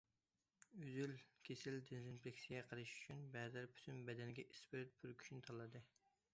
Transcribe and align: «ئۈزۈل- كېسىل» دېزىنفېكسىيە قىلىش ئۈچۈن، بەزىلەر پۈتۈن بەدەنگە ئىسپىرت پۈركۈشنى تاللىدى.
«ئۈزۈل- 0.85 1.11
كېسىل» 1.49 1.77
دېزىنفېكسىيە 1.91 2.63
قىلىش 2.71 2.95
ئۈچۈن، 2.95 3.23
بەزىلەر 3.37 3.71
پۈتۈن 3.77 4.03
بەدەنگە 4.11 4.49
ئىسپىرت 4.55 5.01
پۈركۈشنى 5.03 5.49
تاللىدى. 5.51 5.87